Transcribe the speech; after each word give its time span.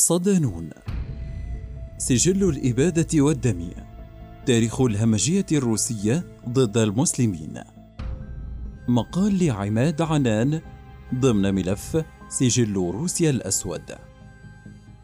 صدانون 0.00 0.70
سجل 1.98 2.48
الإبادة 2.48 3.22
والدم 3.22 3.68
تاريخ 4.46 4.80
الهمجية 4.80 5.46
الروسية 5.52 6.24
ضد 6.48 6.78
المسلمين. 6.78 7.60
مقال 8.88 9.44
لعماد 9.44 10.02
عنان 10.02 10.60
ضمن 11.14 11.54
ملف 11.54 12.04
سجل 12.28 12.74
روسيا 12.74 13.30
الأسود. 13.30 13.82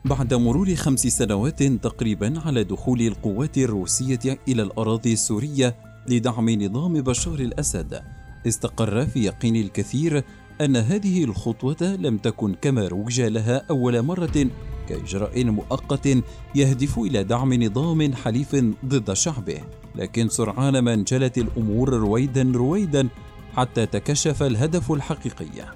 بعد 0.04 0.35
مرور 0.35 0.74
خمس 0.74 1.07
سنوات 1.07 1.63
تقريبا 1.63 2.41
على 2.41 2.65
دخول 2.65 3.01
القوات 3.01 3.59
الروسية 3.59 4.39
إلى 4.49 4.63
الأراضي 4.63 5.13
السورية 5.13 5.77
لدعم 6.09 6.51
نظام 6.51 7.01
بشار 7.01 7.39
الأسد 7.39 8.03
استقر 8.47 9.07
في 9.07 9.25
يقين 9.25 9.57
الكثير 9.57 10.25
أن 10.61 10.77
هذه 10.77 11.25
الخطوة 11.25 11.83
لم 11.83 12.19
تكن 12.19 12.55
كما 12.55 12.89
روج 12.89 13.21
لها 13.21 13.67
أول 13.71 14.03
مرة 14.03 14.47
كإجراء 14.89 15.45
مؤقت 15.45 16.09
يهدف 16.55 16.99
إلى 16.99 17.25
دعم 17.25 17.54
نظام 17.54 18.14
حليف 18.14 18.57
ضد 18.85 19.12
شعبه. 19.12 19.61
لكن 19.95 20.29
سرعان 20.29 20.79
ما 20.79 20.95
انجلت 20.95 21.39
الأمور 21.39 21.89
رويدا 21.95 22.53
رويدا 22.54 23.09
حتى 23.57 23.86
تكشف 23.86 24.43
الهدف 24.43 24.93
الحقيقي. 24.93 25.75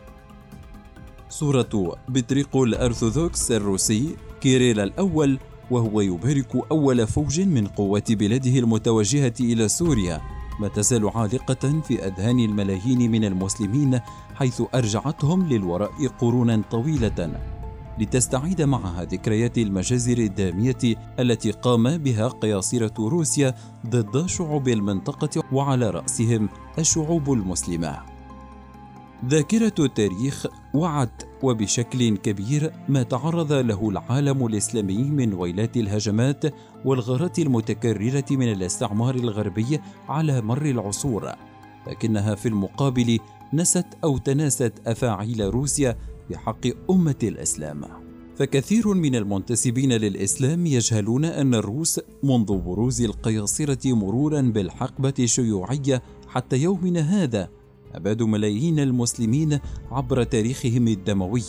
صورة 1.29 1.97
بطريرك 2.09 2.57
الأرثوذكس 2.57 3.53
الروسي 3.53 4.17
كيريل 4.41 4.81
الأول 4.81 5.39
وهو 5.71 6.01
يبارك 6.01 6.57
أول 6.71 7.07
فوج 7.07 7.41
من 7.41 7.67
قوات 7.67 8.13
بلاده 8.13 8.59
المتوجهة 8.59 9.35
إلى 9.41 9.69
سوريا 9.69 10.21
ما 10.61 10.69
تزال 10.69 11.09
عالقة 11.09 11.81
في 11.81 12.07
أذهان 12.07 12.39
الملايين 12.39 13.11
من 13.11 13.25
المسلمين 13.25 14.01
حيث 14.35 14.63
أرجعتهم 14.75 15.49
للوراء 15.49 16.07
قرونا 16.21 16.63
طويلة. 16.71 17.60
لتستعيد 18.01 18.63
معها 18.63 19.05
ذكريات 19.05 19.59
المجازر 19.59 20.19
الدامية 20.19 20.97
التي 21.19 21.51
قام 21.51 21.99
بها 21.99 22.29
قياصرة 22.29 22.95
روسيا 22.99 23.55
ضد 23.87 24.27
شعوب 24.27 24.69
المنطقة 24.69 25.43
وعلى 25.53 25.91
رأسهم 25.91 26.49
الشعوب 26.79 27.33
المسلمة. 27.33 27.99
ذاكرة 29.27 29.75
التاريخ 29.79 30.47
وعت 30.75 31.23
وبشكل 31.43 32.17
كبير 32.17 32.73
ما 32.89 33.03
تعرض 33.03 33.53
له 33.53 33.89
العالم 33.89 34.47
الإسلامي 34.47 35.05
من 35.05 35.35
ويلات 35.35 35.77
الهجمات 35.77 36.45
والغارات 36.85 37.39
المتكررة 37.39 38.25
من 38.31 38.53
الاستعمار 38.53 39.15
الغربي 39.15 39.81
على 40.09 40.41
مر 40.41 40.63
العصور، 40.63 41.33
لكنها 41.87 42.35
في 42.35 42.49
المقابل 42.49 43.19
نست 43.53 43.87
أو 44.05 44.19
تناست 44.19 44.73
أفاعيل 44.87 45.41
روسيا 45.55 45.97
بحق 46.31 46.91
أمة 46.91 47.19
الإسلام. 47.23 47.85
فكثير 48.37 48.95
من 48.95 49.15
المنتسبين 49.17 49.93
للإسلام 49.93 50.67
يجهلون 50.67 51.25
أن 51.25 51.55
الروس 51.55 52.01
منذ 52.23 52.59
بروز 52.59 53.03
القياصرة 53.03 53.95
مرورا 53.95 54.41
بالحقبة 54.41 55.15
الشيوعية 55.19 56.03
حتى 56.29 56.57
يومنا 56.57 57.01
هذا 57.01 57.49
أبادوا 57.95 58.27
ملايين 58.27 58.79
المسلمين 58.79 59.59
عبر 59.91 60.23
تاريخهم 60.23 60.89
الدموي 60.89 61.43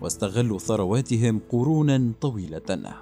واستغلوا 0.00 0.58
ثرواتهم 0.58 1.40
قرونا 1.50 2.12
طويلة. 2.20 2.94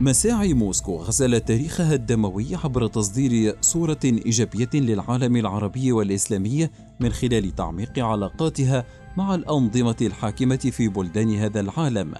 مساعي 0.00 0.54
موسكو 0.54 0.96
غسل 0.96 1.40
تاريخها 1.40 1.94
الدموي 1.94 2.46
عبر 2.64 2.86
تصدير 2.86 3.56
صورة 3.60 3.98
إيجابية 4.04 4.70
للعالم 4.74 5.36
العربي 5.36 5.92
والإسلامي 5.92 6.68
من 7.00 7.10
خلال 7.10 7.54
تعميق 7.54 7.98
علاقاتها 7.98 8.84
مع 9.16 9.34
الأنظمة 9.34 9.96
الحاكمة 10.00 10.56
في 10.56 10.88
بلدان 10.88 11.34
هذا 11.34 11.60
العالم 11.60 12.14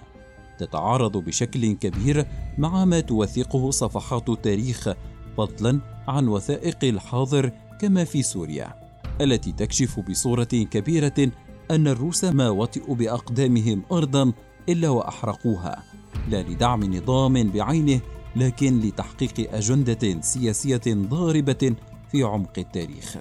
تتعارض 0.57 1.17
بشكل 1.17 1.71
كبير 1.71 2.25
مع 2.57 2.85
ما 2.85 2.99
توثقه 2.99 3.71
صفحات 3.71 4.29
التاريخ 4.29 4.89
فضلا 5.37 5.79
عن 6.07 6.27
وثائق 6.27 6.77
الحاضر 6.83 7.51
كما 7.79 8.03
في 8.03 8.23
سوريا 8.23 8.73
التي 9.21 9.51
تكشف 9.51 9.99
بصورة 9.99 10.43
كبيرة 10.43 11.31
أن 11.71 11.87
الروس 11.87 12.23
ما 12.23 12.49
وطئوا 12.49 12.95
بأقدامهم 12.95 13.81
أرضا 13.91 14.33
إلا 14.69 14.89
وأحرقوها 14.89 15.83
لا 16.29 16.43
لدعم 16.43 16.83
نظام 16.83 17.51
بعينه 17.51 18.01
لكن 18.35 18.79
لتحقيق 18.79 19.53
أجندة 19.53 20.21
سياسية 20.21 20.81
ضاربة 20.87 21.75
في 22.11 22.23
عمق 22.23 22.53
التاريخ. 22.57 23.17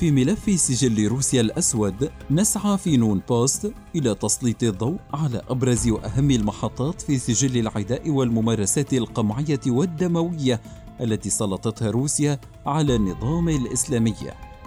في 0.00 0.10
ملف 0.10 0.60
سجل 0.60 1.08
روسيا 1.08 1.40
الأسود 1.40 2.10
نسعى 2.30 2.78
في 2.78 2.96
نون 2.96 3.22
بوست 3.28 3.72
إلى 3.96 4.14
تسليط 4.14 4.62
الضوء 4.62 4.96
على 5.14 5.42
أبرز 5.48 5.88
وأهم 5.88 6.30
المحطات 6.30 7.02
في 7.02 7.18
سجل 7.18 7.60
العداء 7.60 8.10
والممارسات 8.10 8.94
القمعية 8.94 9.60
والدموية 9.66 10.60
التي 11.00 11.30
سلطتها 11.30 11.90
روسيا 11.90 12.40
على 12.66 12.96
النظام 12.96 13.48
الإسلامي. 13.48 14.14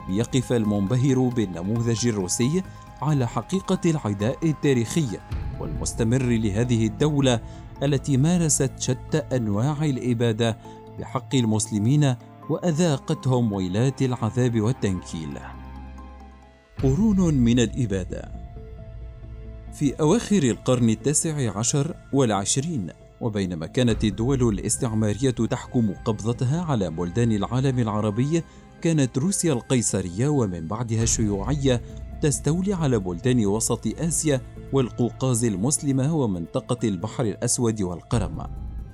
ليقف 0.09 0.53
المنبهر 0.53 1.19
بالنموذج 1.19 2.07
الروسي 2.07 2.63
على 3.01 3.27
حقيقة 3.27 3.81
العداء 3.85 4.37
التاريخي 4.43 5.07
والمستمر 5.59 6.23
لهذه 6.23 6.87
الدولة 6.87 7.39
التي 7.83 8.17
مارست 8.17 8.71
شتى 8.79 9.17
أنواع 9.17 9.85
الإبادة 9.85 10.57
بحق 10.99 11.35
المسلمين 11.35 12.15
وأذاقتهم 12.49 13.53
ويلات 13.53 14.01
العذاب 14.01 14.61
والتنكيل. 14.61 15.39
قرون 16.83 17.33
من 17.33 17.59
الإبادة 17.59 18.31
في 19.73 19.93
أواخر 19.93 20.43
القرن 20.43 20.89
التاسع 20.89 21.57
عشر 21.57 21.95
والعشرين 22.13 22.89
وبينما 23.21 23.65
كانت 23.65 24.03
الدول 24.03 24.49
الاستعمارية 24.49 25.31
تحكم 25.31 25.93
قبضتها 26.05 26.61
على 26.61 26.89
بلدان 26.89 27.31
العالم 27.31 27.79
العربي 27.79 28.43
كانت 28.81 29.17
روسيا 29.17 29.53
القيصرية 29.53 30.27
ومن 30.27 30.67
بعدها 30.67 31.03
الشيوعية 31.03 31.81
تستولي 32.21 32.73
على 32.73 32.99
بلدان 32.99 33.45
وسط 33.45 33.87
آسيا 33.87 34.41
والقوقاز 34.73 35.45
المسلمة 35.45 36.15
ومنطقة 36.15 36.87
البحر 36.87 37.23
الأسود 37.23 37.81
والقرم 37.81 38.47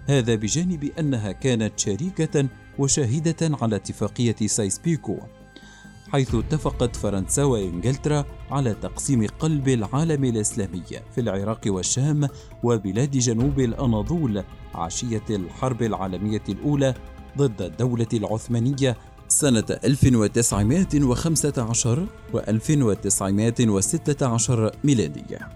هذا 0.06 0.36
بجانب 0.36 0.92
أنها 1.00 1.32
كانت 1.32 1.80
شريكة 1.80 2.48
وشاهدة 2.80 3.58
على 3.62 3.76
اتفاقية 3.76 4.48
سايس 4.48 4.80
بيكو 4.80 5.18
حيث 6.12 6.36
اتفقت 6.36 6.96
فرنسا 6.96 7.44
وإنجلترا 7.44 8.26
على 8.52 8.74
تقسيم 8.74 9.28
قلب 9.28 9.68
العالم 9.68 10.24
الإسلامي 10.24 10.84
في 11.16 11.22
العراق 11.22 11.62
والشام 11.68 12.28
وبلاد 12.64 13.12
جنوب 13.12 13.60
الأناضول 13.60 14.44
عشية 14.76 15.24
الحرب 15.30 15.82
العالمية 15.82 16.44
الأولى 16.50 16.94
ضد 17.38 17.62
الدولة 17.62 18.08
العثمانية 18.14 18.98
سنة 19.28 19.66
1915 19.84 22.08
و 22.34 22.40
1916 22.40 24.72
ميلادية. 24.84 25.50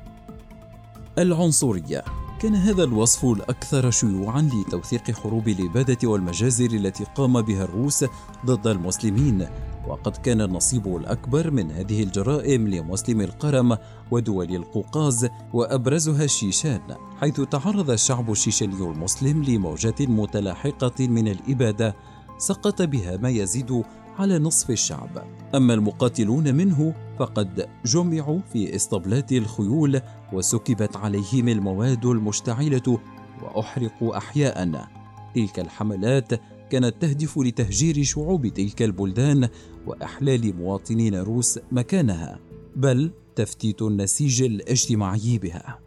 العنصرية 1.17 2.03
كان 2.43 2.55
هذا 2.55 2.83
الوصف 2.83 3.25
الأكثر 3.25 3.91
شيوعًا 3.91 4.41
لتوثيق 4.41 5.11
حروب 5.11 5.47
الإبادة 5.47 6.09
والمجازر 6.09 6.65
التي 6.65 7.03
قام 7.03 7.41
بها 7.41 7.63
الروس 7.63 8.05
ضد 8.45 8.67
المسلمين، 8.67 9.47
وقد 9.87 10.17
كان 10.17 10.41
النصيب 10.41 10.95
الأكبر 10.95 11.51
من 11.51 11.71
هذه 11.71 12.03
الجرائم 12.03 12.67
لمسلم 12.67 13.21
القرم 13.21 13.77
ودول 14.11 14.55
القوقاز 14.55 15.27
وأبرزها 15.53 16.23
الشيشان، 16.23 16.81
حيث 17.21 17.41
تعرض 17.41 17.89
الشعب 17.89 18.31
الشيشاني 18.31 18.75
المسلم 18.75 19.43
لموجات 19.43 20.01
متلاحقة 20.01 21.07
من 21.07 21.27
الإبادة 21.27 21.95
سقط 22.37 22.81
بها 22.81 23.17
ما 23.17 23.29
يزيد 23.29 23.83
على 24.18 24.40
نصف 24.40 24.69
الشعب. 24.69 25.24
أما 25.56 25.74
المقاتلون 25.74 26.56
منه 26.56 26.94
فقد 27.19 27.69
جمعوا 27.85 28.40
في 28.53 28.75
اسطبلات 28.75 29.31
الخيول 29.31 30.01
وسكبت 30.34 30.97
عليهم 30.97 31.47
المواد 31.47 32.06
المشتعلة 32.06 33.00
وأحرقوا 33.44 34.18
احياء. 34.18 34.88
تلك 35.36 35.60
الحملات 35.60 36.33
كانت 36.69 37.01
تهدف 37.01 37.38
لتهجير 37.38 38.04
شعوب 38.04 38.48
تلك 38.48 38.81
البلدان 38.81 39.50
وأحلال 39.88 40.56
مواطنين 40.56 41.16
روس 41.16 41.59
مكانها 41.71 42.39
بل 42.75 43.12
تفتيت 43.36 43.81
النسيج 43.81 44.44
الاجتماعي 44.44 45.38
بها. 45.38 45.80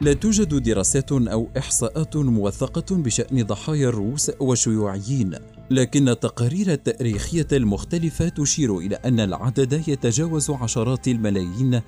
لا 0.00 0.12
توجد 0.12 0.62
دراسات 0.62 1.12
أو 1.12 1.48
إحصاءات 1.58 2.16
موثقة 2.16 2.96
بشأن 2.96 3.42
ضحايا 3.42 3.88
الروس 3.88 4.30
والشيوعيين 4.40 5.34
لكن 5.70 6.08
التقارير 6.08 6.72
التاريخية 6.72 7.46
المختلفة 7.52 8.28
تشير 8.28 8.78
إلى 8.78 8.96
أن 8.96 9.20
العدد 9.20 9.88
يتجاوز 9.88 10.50
عشرات 10.50 11.08
الملايين 11.08 11.80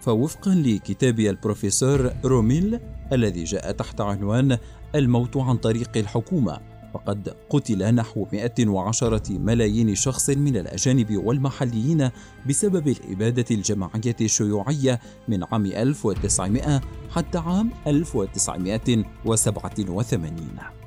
فوفقا 0.00 0.54
لكتاب 0.54 1.20
البروفيسور 1.20 2.12
روميل 2.24 2.80
الذي 3.12 3.44
جاء 3.44 3.72
تحت 3.72 4.00
عنوان 4.00 4.58
الموت 4.94 5.36
عن 5.36 5.56
طريق 5.56 5.90
الحكومة. 5.96 6.60
وقد 6.94 7.36
قتل 7.50 7.94
نحو 7.94 8.26
110 8.32 9.22
ملايين 9.30 9.94
شخص 9.94 10.30
من 10.30 10.56
الأجانب 10.56 11.16
والمحليين 11.16 12.10
بسبب 12.48 12.88
الإبادة 12.88 13.44
الجماعية 13.50 14.16
الشيوعية 14.20 15.00
من 15.28 15.44
عام 15.52 15.66
1900 15.66 16.80
حتى 17.10 17.38
عام 17.38 17.70
1987 17.86 20.83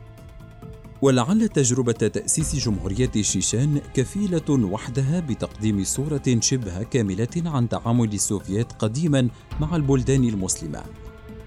ولعل 1.02 1.48
تجربة 1.48 1.92
تأسيس 1.92 2.56
جمهورية 2.56 3.12
الشيشان 3.16 3.82
كفيلة 3.94 4.50
وحدها 4.50 5.20
بتقديم 5.20 5.84
صورة 5.84 6.40
شبه 6.40 6.84
كاملة 6.84 7.44
عن 7.46 7.70
تعامل 7.70 8.14
السوفييت 8.14 8.72
قديما 8.72 9.30
مع 9.60 9.76
البلدان 9.76 10.24
المسلمة. 10.24 10.84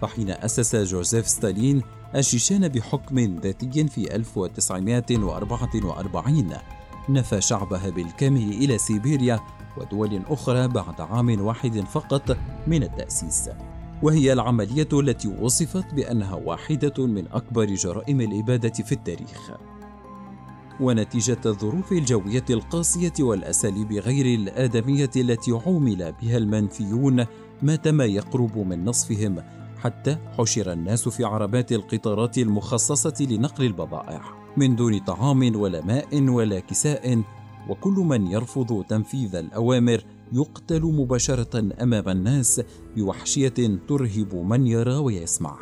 فحين 0.01 0.31
أسس 0.31 0.77
جوزيف 0.77 1.29
ستالين 1.29 1.83
الشيشان 2.15 2.69
بحكم 2.69 3.19
ذاتي 3.19 3.89
في 3.89 4.15
1944 4.15 6.53
نفى 7.09 7.41
شعبها 7.41 7.91
بالكامل 7.91 8.53
إلى 8.53 8.79
سيبيريا 8.79 9.41
ودول 9.77 10.23
أخرى 10.29 10.69
بعد 10.69 11.01
عام 11.01 11.41
واحد 11.41 11.81
فقط 11.81 12.37
من 12.67 12.83
التأسيس. 12.83 13.49
وهي 14.03 14.33
العملية 14.33 14.89
التي 14.93 15.29
وصفت 15.29 15.95
بأنها 15.95 16.35
واحدة 16.35 17.07
من 17.07 17.27
أكبر 17.33 17.65
جرائم 17.65 18.21
الإبادة 18.21 18.85
في 18.85 18.93
التاريخ. 18.93 19.51
ونتيجة 20.81 21.39
الظروف 21.47 21.93
الجوية 21.93 22.45
القاسية 22.51 23.13
والأساليب 23.21 23.93
غير 23.93 24.27
الآدمية 24.27 25.11
التي 25.17 25.53
عومل 25.53 26.15
بها 26.23 26.37
المنفيون 26.37 27.25
مات 27.63 27.89
ما 27.89 28.05
يقرب 28.05 28.59
من 28.59 28.85
نصفهم 28.85 29.43
حتى 29.79 30.17
حشر 30.39 30.73
الناس 30.73 31.09
في 31.09 31.25
عربات 31.25 31.73
القطارات 31.73 32.39
المخصصة 32.39 33.27
لنقل 33.27 33.65
البضائع 33.65 34.23
من 34.57 34.77
دون 34.77 34.99
طعام 34.99 35.57
ولا 35.57 35.85
ماء 35.85 36.23
ولا 36.23 36.61
كساء 36.61 37.23
وكل 37.69 37.93
من 37.93 38.27
يرفض 38.27 38.85
تنفيذ 38.89 39.37
الأوامر 39.37 40.05
يقتل 40.33 40.83
مباشرة 40.83 41.59
أمام 41.83 42.09
الناس 42.09 42.61
بوحشية 42.97 43.79
ترهب 43.89 44.35
من 44.35 44.67
يرى 44.67 44.97
ويسمع. 44.97 45.59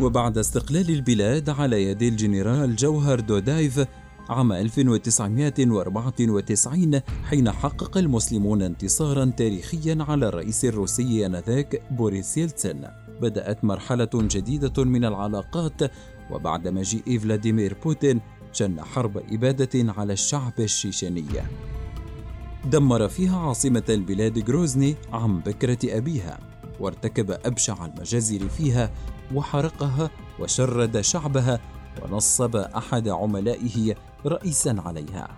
وبعد 0.00 0.38
استقلال 0.38 0.90
البلاد 0.90 1.50
على 1.50 1.84
يد 1.84 2.02
الجنرال 2.02 2.76
جوهر 2.76 3.20
دودايف 3.20 3.86
عام 4.28 4.52
1994 4.52 7.00
حين 7.24 7.50
حقق 7.50 7.98
المسلمون 7.98 8.62
انتصارا 8.62 9.24
تاريخيا 9.24 9.96
على 10.00 10.28
الرئيس 10.28 10.64
الروسي 10.64 11.26
آنذاك 11.26 11.82
بوريس 11.90 12.38
يلتسن 12.38 12.84
بدأت 13.20 13.64
مرحلة 13.64 14.10
جديدة 14.14 14.84
من 14.84 15.04
العلاقات 15.04 15.82
وبعد 16.30 16.68
مجيء 16.68 17.18
فلاديمير 17.18 17.76
بوتين 17.84 18.20
شن 18.52 18.80
حرب 18.80 19.22
إبادة 19.32 19.92
على 19.92 20.12
الشعب 20.12 20.52
الشيشاني 20.58 21.24
دمر 22.64 23.08
فيها 23.08 23.38
عاصمة 23.38 23.82
البلاد 23.88 24.38
جروزني 24.38 24.96
عن 25.12 25.40
بكرة 25.40 25.78
أبيها 25.84 26.38
وارتكب 26.80 27.30
أبشع 27.30 27.86
المجازر 27.86 28.48
فيها 28.48 28.90
وحرقها 29.34 30.10
وشرد 30.40 31.00
شعبها 31.00 31.60
ونصب 32.02 32.56
أحد 32.56 33.08
عملائه 33.08 33.94
رئيسا 34.26 34.76
عليها. 34.86 35.28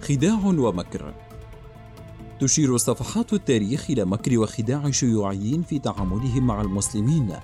خداع 0.00 0.44
ومكر. 0.44 1.14
تشير 2.40 2.76
صفحات 2.76 3.32
التاريخ 3.32 3.90
إلى 3.90 4.04
مكر 4.04 4.38
وخداع 4.38 4.86
الشيوعيين 4.86 5.62
في 5.62 5.78
تعاملهم 5.78 6.46
مع 6.46 6.60
المسلمين. 6.60 7.36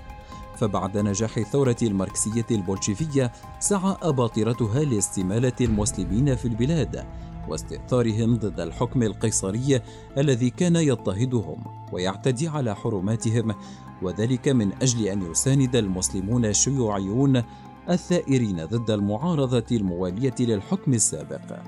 فبعد 0.57 0.97
نجاح 0.97 1.37
الثورة 1.37 1.77
الماركسية 1.81 2.45
البولشيفية 2.51 3.31
سعى 3.59 3.97
أباطرتها 4.01 4.83
لاستمالة 4.83 5.53
المسلمين 5.61 6.35
في 6.35 6.45
البلاد. 6.45 7.05
واستئثارهم 7.49 8.35
ضد 8.35 8.59
الحكم 8.59 9.03
القيصري 9.03 9.81
الذي 10.17 10.49
كان 10.49 10.75
يضطهدهم 10.75 11.63
ويعتدي 11.91 12.47
على 12.47 12.75
حرماتهم 12.75 13.55
وذلك 14.01 14.47
من 14.47 14.71
أجل 14.81 15.07
أن 15.07 15.31
يساند 15.31 15.75
المسلمون 15.75 16.45
الشيوعيون 16.45 17.43
الثائرين 17.89 18.65
ضد 18.65 18.91
المعارضة 18.91 19.65
الموالية 19.71 20.35
للحكم 20.39 20.93
السابق. 20.93 21.59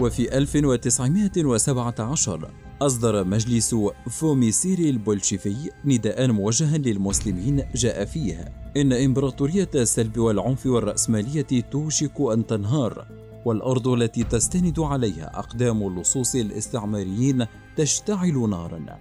وفي 0.00 0.38
1917 0.38 2.50
أصدر 2.82 3.24
مجلس 3.24 3.76
قوميسيري 4.10 4.90
البولشيفي 4.90 5.70
نداء 5.84 6.32
موجها 6.32 6.78
للمسلمين 6.78 7.64
جاء 7.74 8.04
فيه 8.04 8.52
إن 8.76 8.92
إمبراطورية 8.92 9.70
السلب 9.74 10.18
والعنف 10.18 10.66
والرأسمالية 10.66 11.46
توشك 11.70 12.20
أن 12.20 12.46
تنهار 12.46 13.21
والأرض 13.44 13.88
التي 13.88 14.24
تستند 14.24 14.80
عليها 14.80 15.38
أقدام 15.38 15.82
اللصوص 15.82 16.34
الاستعماريين 16.34 17.46
تشتعل 17.76 18.50
نارا. 18.50 18.98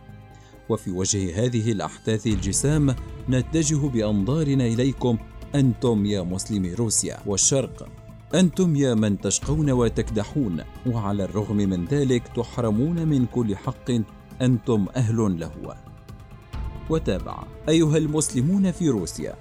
وفي 0.70 0.92
وجه 0.92 1.46
هذه 1.46 1.72
الأحداث 1.72 2.28
الجسام 2.28 2.96
نتجه 3.30 3.88
بأنظارنا 3.88 4.66
إليكم 4.66 5.18
أنتم 5.56 6.06
يا 6.06 6.22
مسلمي 6.22 6.74
روسيا 6.74 7.18
والشرق. 7.26 7.90
أنتم 8.36 8.76
يا 8.76 8.94
من 8.94 9.22
تشقون 9.22 9.72
وتكدحون 9.72 10.64
وعلى 10.88 11.24
الرغم 11.24 11.56
من 11.58 11.86
ذلك 11.86 12.28
تحرمون 12.28 13.08
من 13.08 13.26
كل 13.26 13.56
حق 13.56 13.92
أنتم 14.42 14.86
أهل 14.96 15.40
له. 15.40 15.76
وتابع 16.90 17.44
أيها 17.70 17.98
المسلمون 17.98 18.72
في 18.72 18.90
روسيا 18.90 19.36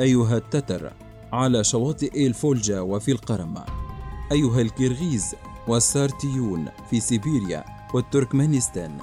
أيها 0.00 0.36
التتر 0.36 0.92
على 1.32 1.64
شواطئ 1.64 2.26
الفولجا 2.26 2.80
وفي 2.80 3.12
القرم. 3.12 3.83
أيها 4.32 4.60
الكرغيز 4.60 5.34
والسارتيون 5.68 6.68
في 6.90 7.00
سيبيريا 7.00 7.64
والتركمانستان 7.94 8.98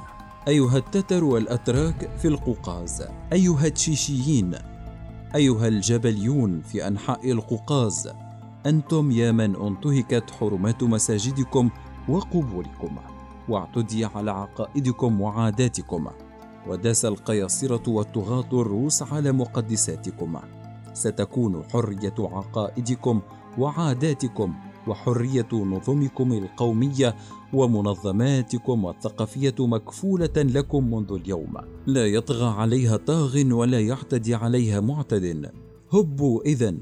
أيها 0.48 0.78
التتر 0.78 1.24
والأتراك 1.24 2.10
في 2.18 2.28
القوقاز 2.28 3.08
أيها 3.34 3.66
التشيشيين 3.66 4.56
أيها 5.36 5.68
الجبليون 5.68 6.62
في 6.62 6.88
أنحاء 6.88 7.32
القوقاز 7.32 8.10
أنتم 8.66 9.12
يا 9.12 9.32
من 9.32 9.56
انتهكت 9.56 10.32
حرمات 10.32 10.84
مساجدكم 10.84 11.70
وقبوركم 12.10 12.98
واعتدي 13.50 14.06
على 14.06 14.32
عقائدكم 14.32 15.22
وعاداتكم 15.22 16.08
وداس 16.68 17.06
القياصرة 17.06 17.90
والطغاة 17.90 18.50
الروس 18.62 19.04
على 19.04 19.32
مقدساتكم 19.32 20.40
ستكون 20.94 21.64
حرية 21.74 22.14
عقائدكم 22.20 23.22
وعاداتكم 23.58 24.54
وحرية 24.88 25.48
نظمكم 25.54 26.32
القومية 26.34 27.16
ومنظماتكم 27.54 28.88
الثقافية 28.88 29.56
مكفولة 29.60 30.34
لكم 30.38 30.94
منذ 30.94 31.12
اليوم. 31.12 31.54
لا 31.88 32.08
يطغى 32.08 32.46
عليها 32.46 32.98
طاغ 32.98 33.54
ولا 33.54 33.80
يعتدي 33.80 34.36
عليها 34.36 34.80
معتد. 34.80 35.52
هبوا 35.94 36.42
اذا 36.42 36.76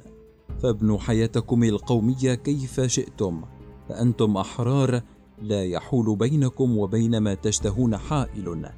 فابنوا 0.60 0.98
حياتكم 0.98 1.64
القومية 1.64 2.34
كيف 2.34 2.82
شئتم. 2.82 3.42
فأنتم 3.90 4.38
أحرار. 4.38 5.02
لا 5.42 5.66
يحول 5.66 6.16
بينكم 6.16 6.78
وبين 6.78 7.18
ما 7.18 7.34
تشتهون 7.34 7.98
حائل. 7.98 8.70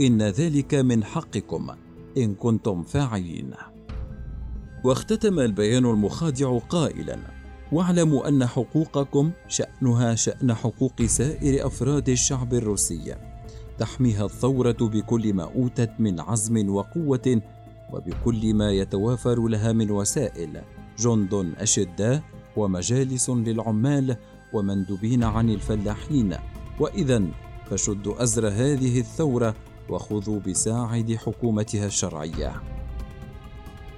إن 0.00 0.22
ذلك 0.22 0.74
من 0.74 1.04
حقكم. 1.04 1.70
إن 2.16 2.34
كنتم 2.34 2.82
فاعلين. 2.82 3.50
واختتم 4.84 5.38
البيان 5.38 5.86
المخادع 5.86 6.58
قائلا. 6.58 7.39
واعلموا 7.72 8.28
أن 8.28 8.46
حقوقكم 8.46 9.30
شأنها 9.48 10.14
شأن 10.14 10.54
حقوق 10.54 11.02
سائر 11.02 11.66
أفراد 11.66 12.08
الشعب 12.08 12.54
الروسي. 12.54 13.14
تحميها 13.78 14.24
الثورة 14.24 14.76
بكل 14.80 15.34
ما 15.34 15.44
أوتت 15.44 15.90
من 15.98 16.20
عزم 16.20 16.68
وقوة 16.74 17.40
وبكل 17.92 18.54
ما 18.54 18.70
يتوافر 18.70 19.48
لها 19.48 19.72
من 19.72 19.90
وسائل 19.90 20.62
جند 20.98 21.54
أشداء 21.58 22.22
ومجالس 22.56 23.30
للعمال 23.30 24.16
ومندوبين 24.52 25.24
عن 25.24 25.50
الفلاحين. 25.50 26.36
وإذا 26.80 27.22
فشدوا 27.70 28.22
أزر 28.22 28.48
هذه 28.48 29.00
الثورة 29.00 29.54
وخذوا 29.88 30.40
بساعد 30.40 31.14
حكومتها 31.14 31.86
الشرعية. 31.86 32.79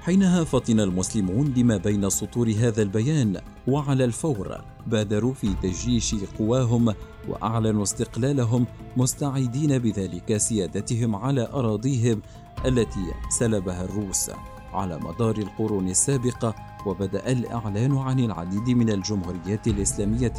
حينها 0.04 0.44
فطن 0.44 0.80
المسلمون 0.80 1.54
لما 1.56 1.76
بين 1.76 2.10
سطور 2.10 2.54
هذا 2.58 2.82
البيان 2.82 3.40
وعلى 3.68 4.04
الفور 4.04 4.60
بادروا 4.86 5.34
في 5.34 5.54
تجيش 5.62 6.14
قواهم 6.38 6.94
وأعلنوا 7.28 7.82
استقلالهم 7.82 8.66
مستعيدين 8.96 9.78
بذلك 9.78 10.36
سيادتهم 10.36 11.16
على 11.16 11.48
أراضيهم 11.52 12.22
التي 12.66 13.12
سلبها 13.38 13.84
الروس. 13.84 14.30
على 14.72 14.98
مدار 14.98 15.38
القرون 15.38 15.88
السابقة 15.88 16.54
وبدأ 16.86 17.32
الإعلان 17.32 17.96
عن 17.96 18.20
العديد 18.20 18.70
من 18.70 18.90
الجمهوريات 18.90 19.66
الإسلامية 19.68 20.34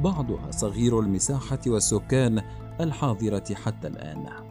بعضها 0.00 0.50
صغير 0.50 1.00
المساحة 1.00 1.60
والسكان 1.66 2.42
الحاضرة 2.80 3.54
حتى 3.54 3.88
الآن. 3.88 4.45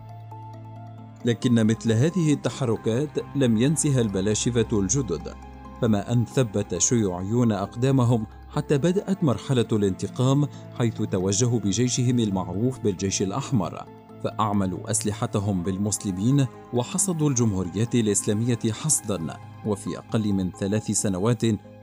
لكن 1.26 1.68
مثل 1.68 1.92
هذه 1.92 2.34
التحركات 2.34 3.10
لم 3.36 3.58
ينسها 3.58 4.02
البلاشفة 4.02 4.80
الجدد 4.80 5.34
فما 5.82 6.14
أن 6.14 6.26
ثبت 6.26 6.74
الشيوعيون 6.74 7.52
أقدامهم 7.52 8.26
حتى 8.50 8.78
بدأت 8.78 9.24
مرحلة 9.24 9.68
الانتقام 9.72 10.48
حيث 10.78 11.02
توجهوا 11.02 11.60
بجيشهم 11.60 12.20
المعروف 12.20 12.80
بالجيش 12.80 13.22
الأحمر 13.22 13.86
فأعملوا 14.24 14.92
أسلحتهم 14.92 15.64
بالمسلمين 15.64 16.46
وحصدوا 16.74 17.30
الجمهوريات 17.30 17.96
الإسلامية 17.96 18.60
حصدا 18.72 19.38
وفي 19.66 19.98
أقل 19.98 20.34
من 20.34 20.52
ثلاث 20.52 20.92
سنوات 20.92 21.42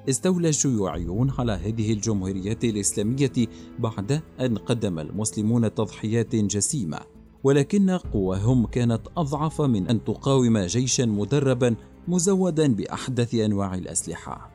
استولى 0.09 0.49
الشيوعيون 0.49 1.33
على 1.39 1.53
هذه 1.53 1.93
الجمهوريات 1.93 2.65
الإسلامية 2.65 3.33
بعد 3.79 4.23
أن 4.41 4.59
قدم 4.59 4.99
المسلمون 4.99 5.75
تضحيات 5.75 6.37
جسيمة. 6.37 7.12
ولكن 7.45 7.91
قواهم 7.91 8.67
كانت 8.67 9.01
أضعف 9.17 9.61
من 9.61 9.89
أن 9.89 10.05
تقاوم 10.05 10.59
جيشا 10.59 11.03
مدربا 11.03 11.75
مزودا 12.09 12.75
بأحدث 12.75 13.35
أنواع 13.35 13.75
الأسلحة. 13.75 14.51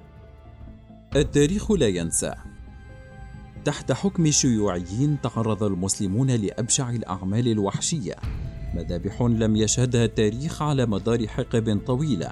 التاريخ 1.15 1.71
لا 1.71 1.87
ينسى. 1.87 2.33
تحت 3.65 3.91
حكم 3.91 4.25
الشيوعيين 4.25 5.17
تعرض 5.21 5.63
المسلمون 5.63 6.31
لأبشع 6.31 6.89
الأعمال 6.89 7.47
الوحشية. 7.47 8.15
مذابح 8.75 9.21
لم 9.21 9.55
يشهدها 9.55 10.05
التاريخ 10.05 10.61
على 10.61 10.85
مدار 10.85 11.27
حقب 11.27 11.79
طويلة. 11.87 12.31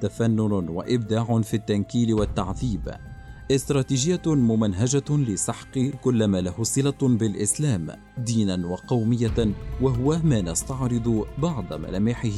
تفنن 0.00 0.68
وإبداع 0.68 1.40
في 1.40 1.54
التنكيل 1.54 2.14
والتعذيب. 2.14 3.09
استراتيجية 3.50 4.22
ممنهجة 4.26 5.04
لسحق 5.10 5.78
كل 5.78 6.24
ما 6.24 6.40
له 6.40 6.62
صلة 6.62 6.94
بالإسلام 7.02 7.88
دينا 8.18 8.66
وقومية 8.66 9.54
وهو 9.80 10.18
ما 10.24 10.40
نستعرض 10.40 11.26
بعض 11.38 11.72
ملامحه 11.72 12.28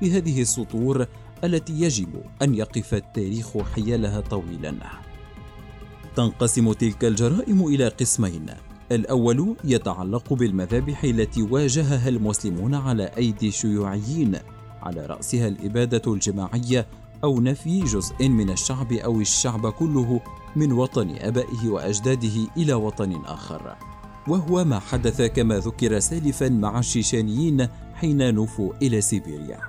في 0.00 0.10
هذه 0.10 0.42
السطور 0.42 1.06
التي 1.44 1.72
يجب 1.72 2.22
أن 2.42 2.54
يقف 2.54 2.94
التاريخ 2.94 3.58
حيالها 3.58 4.20
طويلا. 4.20 4.74
تنقسم 6.16 6.72
تلك 6.72 7.04
الجرائم 7.04 7.66
إلى 7.66 7.88
قسمين. 7.88 8.46
الأول 8.92 9.56
يتعلق 9.64 10.32
بالمذابح 10.32 11.04
التي 11.04 11.42
واجهها 11.42 12.08
المسلمون 12.08 12.74
على 12.74 13.04
أيدي 13.04 13.48
الشيوعيين 13.48 14.38
على 14.82 15.06
رأسها 15.06 15.48
الإبادة 15.48 16.12
الجماعية 16.12 16.86
أو 17.24 17.40
نفي 17.40 17.80
جزء 17.80 18.28
من 18.28 18.50
الشعب 18.50 18.92
أو 18.92 19.20
الشعب 19.20 19.72
كله 19.72 20.20
من 20.56 20.72
وطن 20.72 21.10
آبائه 21.10 21.68
وأجداده 21.68 22.46
إلى 22.56 22.74
وطن 22.74 23.24
آخر. 23.24 23.76
وهو 24.28 24.64
ما 24.64 24.78
حدث 24.78 25.22
كما 25.22 25.58
ذكر 25.58 25.98
سالفا 25.98 26.48
مع 26.48 26.78
الشيشانيين 26.78 27.66
حين 27.94 28.34
نفوا 28.34 28.72
إلى 28.82 29.00
سيبيريا. 29.00 29.60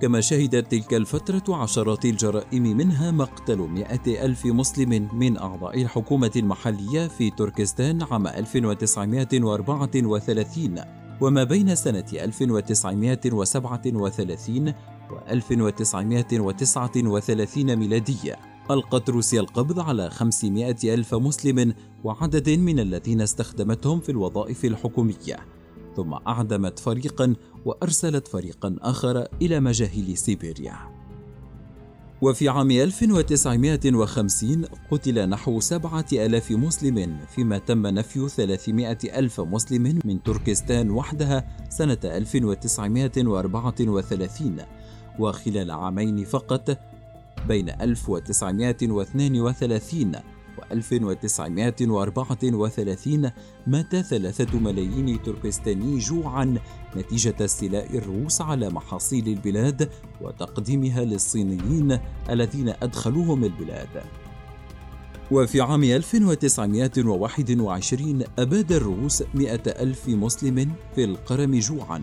كما 0.00 0.20
شهدت 0.20 0.70
تلك 0.70 0.94
الفترة 0.94 1.56
عشرات 1.56 2.04
الجرائم 2.04 2.62
منها 2.62 3.10
مقتل 3.10 3.58
مئة 3.58 4.24
ألف 4.24 4.46
مسلم 4.46 5.08
من 5.12 5.38
أعضاء 5.38 5.82
الحكومة 5.82 6.30
المحلية 6.36 7.06
في 7.06 7.30
تركستان 7.30 8.02
عام 8.02 8.26
1934 8.26 10.80
وما 11.20 11.44
بين 11.44 11.74
سنة 11.74 12.04
1937 12.12 14.68
و 14.68 14.72
1939 15.12 17.76
ميلادية. 17.76 18.38
ألقت 18.70 19.10
روسيا 19.10 19.40
القبض 19.40 19.80
على 19.80 20.10
500 20.10 20.76
ألف 20.84 21.14
مسلم 21.14 21.74
وعدد 22.04 22.50
من 22.50 22.78
الذين 22.78 23.20
استخدمتهم 23.20 24.00
في 24.00 24.08
الوظائف 24.08 24.64
الحكومية. 24.64 25.36
ثم 25.96 26.12
أعدمت 26.12 26.78
فريقا 26.78 27.34
وأرسلت 27.64 28.28
فريقا 28.28 28.76
آخر 28.80 29.28
إلى 29.42 29.60
مجاهيل 29.60 30.16
سيبيريا. 30.16 30.94
وفي 32.22 32.48
عام 32.48 32.70
1950 32.70 34.64
قتل 34.90 35.28
نحو 35.28 35.60
سبعة 35.60 36.06
ألاف 36.12 36.50
مسلم 36.50 37.18
فيما 37.34 37.58
تم 37.58 37.86
نفي 37.86 38.28
300 38.28 38.98
ألف 39.04 39.40
مسلم 39.40 39.98
من 40.04 40.22
تركستان 40.22 40.90
وحدها 40.90 41.68
سنة 41.70 41.98
1934 42.04 44.56
وخلال 45.18 45.70
عامين 45.70 46.24
فقط 46.24 46.78
بين 47.48 47.68
1932 47.68 50.16
و 50.58 50.62
1934 50.72 53.30
مات 53.66 53.96
ثلاثة 53.96 54.58
ملايين 54.58 55.22
تركستاني 55.22 55.98
جوعا 55.98 56.58
نتيجة 56.96 57.34
استيلاء 57.40 57.98
الروس 57.98 58.40
على 58.40 58.70
محاصيل 58.70 59.28
البلاد 59.28 59.90
وتقديمها 60.20 61.04
للصينيين 61.04 61.98
الذين 62.30 62.68
أدخلوهم 62.68 63.44
البلاد. 63.44 64.02
وفي 65.30 65.60
عام 65.60 65.84
1921 65.84 68.22
أباد 68.38 68.72
الروس 68.72 69.22
مئة 69.34 69.82
ألف 69.82 70.08
مسلم 70.08 70.72
في 70.94 71.04
القرم 71.04 71.58
جوعا. 71.58 72.02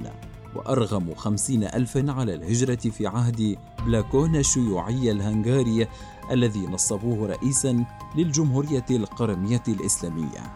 وأرغموا 0.56 1.16
خمسين 1.16 1.64
ألفا 1.64 2.12
على 2.12 2.36
الهجرة 2.36 2.76
في 2.76 3.08
عهد 3.08 3.58
بلاكون 3.86 4.36
الشيوعي 4.36 5.12
الهنغاري 5.12 5.88
الذي 6.32 6.68
نصبوه 6.68 7.28
رئيسا 7.28 7.86
للجمهورية 8.16 8.86
القرمية 8.90 9.64
الإسلامية. 9.68 10.54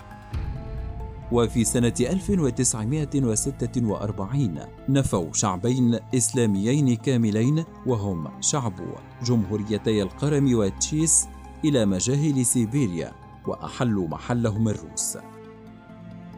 وفي 1.31 1.63
سنة 1.63 1.93
1946 1.99 4.59
نفوا 4.89 5.33
شعبين 5.33 5.99
إسلاميين 6.15 6.95
كاملين 6.95 7.63
وهم 7.85 8.41
شعب 8.41 8.73
جمهوريتي 9.23 10.01
القرم 10.01 10.55
وتشيس 10.55 11.27
إلى 11.65 11.85
مجاهل 11.85 12.45
سيبيريا 12.45 13.11
وأحلوا 13.47 14.07
محلهم 14.07 14.67
الروس. 14.67 15.17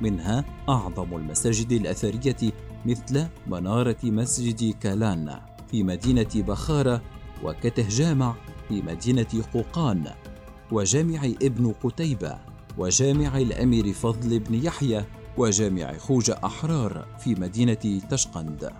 منها 0.00 0.44
أعظم 0.68 1.16
المساجد 1.16 1.72
الأثرية 1.72 2.52
مثل 2.86 3.26
منارة 3.46 3.96
مسجد 4.04 4.74
كالان 4.80 5.38
في 5.70 5.82
مدينة 5.82 6.30
بخارى 6.34 7.00
وكته 7.44 7.88
جامع 8.64 8.68
في 8.68 8.82
مدينة 8.82 9.26
قوقان 9.54 10.04
وجامع 10.72 11.24
ابن 11.42 11.74
قتيبة 11.82 12.38
وجامع 12.78 13.38
الأمير 13.38 13.92
فضل 13.92 14.38
بن 14.38 14.54
يحيى 14.54 15.04
وجامع 15.36 15.98
خوجة 15.98 16.40
أحرار 16.44 17.06
في 17.18 17.34
مدينة 17.34 18.00
تشقند. 18.10 18.70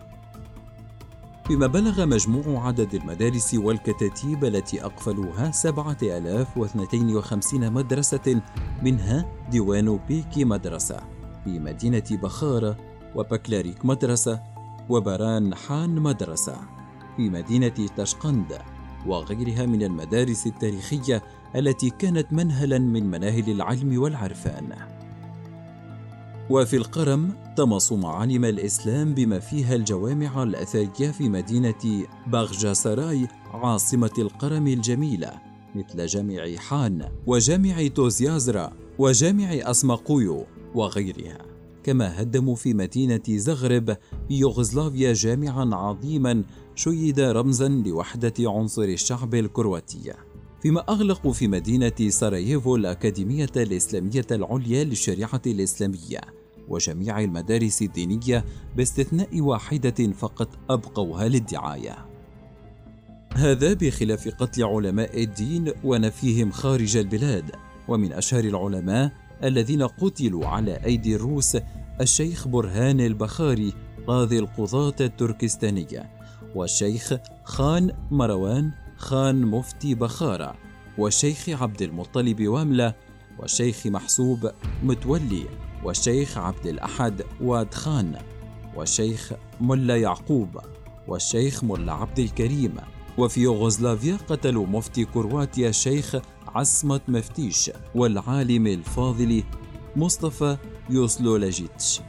فيما 1.47 1.67
بلغ 1.67 2.07
مجموع 2.07 2.67
عدد 2.67 2.95
المدارس 2.95 3.55
والكتاتيب 3.55 4.45
التي 4.45 4.85
أقفلوها 4.85 5.51
7052 5.51 7.73
مدرسة 7.73 8.43
منها 8.83 9.27
ديوان 9.51 9.99
بيكي 10.09 10.45
مدرسة 10.45 11.01
في 11.45 11.59
مدينة 11.59 12.05
بخارى 12.11 12.77
وبكلاريك 13.15 13.85
مدرسة 13.85 14.43
وبران 14.89 15.55
حان 15.55 15.95
مدرسة 15.95 16.57
في 17.17 17.31
مدينة 17.31 17.89
تشقند. 17.97 18.59
وغيرها 19.07 19.67
من 19.67 19.83
المدارس 19.83 20.47
التاريخية 20.47 21.23
التي 21.57 21.91
كانت 21.91 22.33
منهلا 22.33 22.79
من 22.79 23.11
مناهل 23.11 23.51
العلم 23.51 24.03
والعرفان. 24.03 24.73
وفي 26.51 26.77
القرم 26.77 27.33
طمس 27.57 27.93
معالم 27.93 28.45
الإسلام 28.45 29.15
بما 29.15 29.39
فيها 29.39 29.75
الجوامع 29.75 30.43
الأثرية 30.43 31.11
في 31.11 31.29
مدينة 31.29 32.07
باغجا 32.27 32.73
سراي 32.73 33.29
عاصمة 33.51 34.11
القرم 34.19 34.67
الجميلة 34.67 35.33
مثل 35.75 36.07
جامع 36.07 36.57
حان 36.57 37.09
وجامع 37.27 37.87
توزيازرا 37.87 38.73
وجامع 38.99 39.49
أسماقويو 39.53 40.47
وغيرها 40.75 41.54
كما 41.85 42.23
هدموا 42.23 42.55
في 42.55 42.75
مدينة 42.75 43.23
زغرب 43.29 43.97
في 44.29 44.35
يوغوسلافيا 44.35 45.13
جامعا 45.13 45.71
عظيما 45.75 46.43
شيد 46.75 47.21
رمزا 47.21 47.69
لوحدة 47.69 48.35
عنصر 48.39 48.83
الشعب 48.83 49.35
الكرواتي. 49.35 50.13
فيما 50.63 50.81
أغلقوا 50.89 51.33
في 51.33 51.49
مدينة 51.49 52.09
سراييفو 52.09 52.77
الأكاديمية 52.77 53.53
الإسلامية 53.57 54.27
العليا 54.31 54.85
للشريعة 54.85 55.43
الإسلامية 55.47 56.21
وجميع 56.69 57.21
المدارس 57.21 57.83
الدينية 57.83 58.45
باستثناء 58.77 59.41
واحدة 59.41 60.13
فقط 60.13 60.49
أبقوها 60.71 61.29
للدعاية. 61.29 62.07
هذا 63.35 63.73
بخلاف 63.73 64.29
قتل 64.29 64.65
علماء 64.65 65.23
الدين 65.23 65.73
ونفيهم 65.85 66.51
خارج 66.51 66.97
البلاد 66.97 67.51
ومن 67.89 68.13
أشهر 68.13 68.45
العلماء 68.45 69.24
الذين 69.45 69.83
قتلوا 69.83 70.47
على 70.47 70.85
أيدي 70.85 71.17
الروس 71.17 71.57
الشيخ 72.01 72.49
برهان 72.49 73.01
البخاري 73.01 73.73
قاضي 74.07 74.39
القضاة 74.39 74.95
التركستانية 75.01 76.11
والشيخ 76.55 77.15
خان 77.45 77.93
مروان 78.11 78.73
خان 78.97 79.47
مفتي 79.47 79.95
بخارى 79.95 80.55
والشيخ 80.99 81.49
عبد 81.49 81.83
المطلب 81.83 82.49
واملة 82.49 82.95
والشيخ 83.39 83.87
محسوب 83.87 84.51
متولي 84.83 85.45
والشيخ 85.85 86.39
عبد 86.39 86.67
الأحد 86.67 87.23
واد 87.41 87.75
خان 87.75 88.19
والشيخ 88.75 89.33
ملا 89.61 89.97
يعقوب 89.97 90.59
والشيخ 91.09 91.65
ملا 91.65 91.93
عبد 91.93 92.19
الكريم. 92.19 92.75
وفي 93.19 93.41
يوغوسلافيا 93.41 94.17
قتلوا 94.29 94.67
مفتي 94.67 95.05
كرواتيا 95.05 95.69
الشيخ 95.69 96.17
عصمت 96.55 97.03
مفتيش 97.09 97.71
والعالم 97.95 98.67
الفاضل 98.67 99.43
مصطفى 99.97 100.57
يوسلولاجيتش 100.91 102.01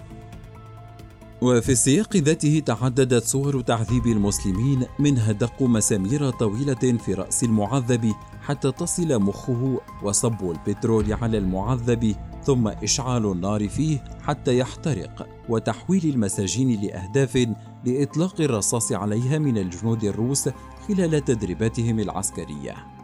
وفي 1.42 1.72
السياق 1.72 2.16
ذاته 2.18 2.64
تعددت 2.66 3.24
صور 3.24 3.62
تعذيب 3.62 4.08
المسلمين 4.08 4.86
منها 5.00 5.32
دق 5.32 5.62
مسامير 5.62 6.30
طويلة 6.30 6.98
في 7.06 7.14
رأس 7.14 7.44
المعذب 7.44 8.14
حتى 8.42 8.72
تصل 8.72 9.22
مخه 9.22 9.82
وصب 10.04 10.52
البترول 10.52 11.14
على 11.14 11.38
المعذب 11.38 12.16
ثم 12.44 12.68
إشعال 12.68 13.26
النار 13.26 13.70
فيه 13.70 14.04
حتى 14.22 14.58
يحترق 14.58 15.28
وتحويل 15.50 16.06
المساجين 16.06 16.82
لأهداف 16.82 17.48
لإطلاق 17.86 18.42
الرصاص 18.42 18.92
عليها 18.92 19.38
من 19.40 19.58
الجنود 19.58 20.04
الروس 20.04 20.50
خلال 20.88 21.26
تدريباتهم 21.26 22.00
العسكرية. 22.00 22.95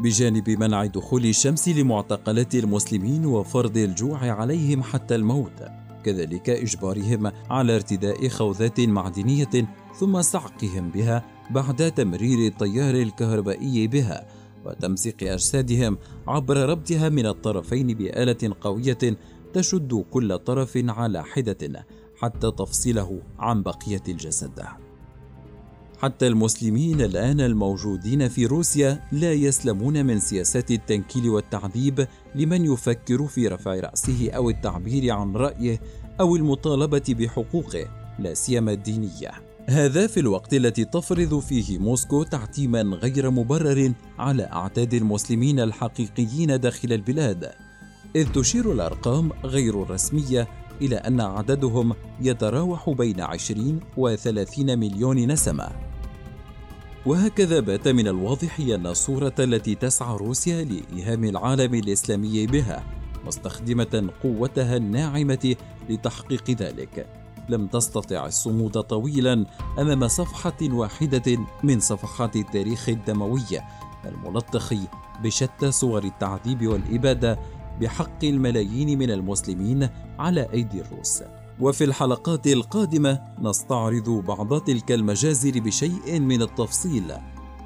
بجانب 0.00 0.50
منع 0.50 0.86
دخول 0.86 1.26
الشمس 1.26 1.68
لمعتقلات 1.68 2.54
المسلمين 2.54 3.26
وفرض 3.26 3.76
الجوع 3.76 4.30
عليهم 4.30 4.82
حتى 4.82 5.14
الموت، 5.14 5.64
كذلك 6.04 6.50
إجبارهم 6.50 7.32
على 7.50 7.74
ارتداء 7.74 8.28
خوذات 8.28 8.80
معدنية 8.80 9.68
ثم 9.98 10.22
صعقهم 10.22 10.90
بها 10.90 11.24
بعد 11.50 11.92
تمرير 11.92 12.48
التيار 12.48 12.94
الكهربائي 12.94 13.86
بها 13.86 14.26
وتمزيق 14.66 15.16
أجسادهم 15.22 15.98
عبر 16.26 16.56
ربطها 16.56 17.08
من 17.08 17.26
الطرفين 17.26 17.86
بآلة 17.86 18.54
قوية 18.60 19.16
تشد 19.52 20.04
كل 20.10 20.38
طرف 20.38 20.72
على 20.76 21.24
حدة 21.24 21.86
حتى 22.16 22.50
تفصله 22.50 23.20
عن 23.38 23.62
بقية 23.62 24.02
الجسد. 24.08 24.83
حتى 26.04 26.26
المسلمين 26.26 27.00
الآن 27.00 27.40
الموجودين 27.40 28.28
في 28.28 28.46
روسيا 28.46 29.00
لا 29.12 29.32
يسلمون 29.32 30.06
من 30.06 30.20
سياسات 30.20 30.70
التنكيل 30.70 31.30
والتعذيب 31.30 32.06
لمن 32.34 32.64
يفكر 32.64 33.26
في 33.26 33.48
رفع 33.48 33.80
رأسه 33.80 34.30
أو 34.30 34.50
التعبير 34.50 35.12
عن 35.12 35.36
رأيه 35.36 35.80
أو 36.20 36.36
المطالبة 36.36 37.02
بحقوقه 37.08 37.86
لا 38.18 38.34
سيما 38.34 38.72
الدينية. 38.72 39.30
هذا 39.68 40.06
في 40.06 40.20
الوقت 40.20 40.54
التي 40.54 40.84
تفرض 40.84 41.38
فيه 41.38 41.78
موسكو 41.78 42.22
تعتيما 42.22 42.80
غير 42.82 43.30
مبرر 43.30 43.92
على 44.18 44.42
أعداد 44.42 44.94
المسلمين 44.94 45.60
الحقيقيين 45.60 46.60
داخل 46.60 46.92
البلاد 46.92 47.50
إذ 48.16 48.32
تشير 48.32 48.72
الأرقام 48.72 49.32
غير 49.44 49.82
الرسمية 49.82 50.48
إلى 50.82 50.96
أن 50.96 51.20
عددهم 51.20 51.94
يتراوح 52.20 52.90
بين 52.90 53.20
20 53.20 53.80
و 53.96 54.14
30 54.14 54.78
مليون 54.78 55.26
نسمة 55.26 55.93
وهكذا 57.06 57.60
بات 57.60 57.88
من 57.88 58.08
الواضح 58.08 58.60
أن 58.60 58.86
الصورة 58.86 59.34
التي 59.38 59.74
تسعى 59.74 60.16
روسيا 60.16 60.64
لإيهام 60.64 61.24
العالم 61.24 61.74
الإسلامي 61.74 62.46
بها 62.46 62.84
مستخدمة 63.26 64.10
قوتها 64.22 64.76
الناعمة 64.76 65.56
لتحقيق 65.90 66.50
ذلك. 66.50 67.06
لم 67.48 67.66
تستطع 67.66 68.26
الصمود 68.26 68.80
طويلا 68.80 69.46
أمام 69.78 70.08
صفحة 70.08 70.58
واحدة 70.62 71.38
من 71.62 71.80
صفحات 71.80 72.36
التاريخ 72.36 72.88
الدموي 72.88 73.60
الملطخ 74.04 74.74
بشتى 75.22 75.72
صور 75.72 76.04
التعذيب 76.04 76.66
والإبادة 76.66 77.38
بحق 77.80 78.24
الملايين 78.24 78.98
من 78.98 79.10
المسلمين 79.10 79.88
على 80.18 80.48
أيدي 80.52 80.80
الروس. 80.80 81.22
وفي 81.60 81.84
الحلقات 81.84 82.46
القادمة 82.46 83.20
نستعرض 83.40 84.10
بعض 84.10 84.60
تلك 84.60 84.92
المجازر 84.92 85.60
بشيء 85.60 86.20
من 86.20 86.42
التفصيل 86.42 87.12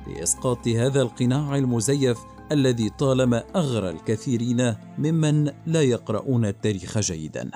لإسقاط 0.06 0.68
هذا 0.68 1.02
القناع 1.02 1.56
المزيف 1.56 2.18
الذي 2.52 2.90
طالما 2.90 3.44
أغرى 3.56 3.90
الكثيرين 3.90 4.74
ممن 4.98 5.52
لا 5.66 5.82
يقرؤون 5.82 6.46
التاريخ 6.46 6.98
جيدا. 6.98 7.50